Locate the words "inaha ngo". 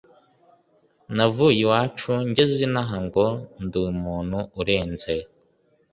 2.67-3.25